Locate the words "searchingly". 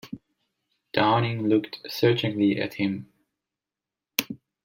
1.87-2.59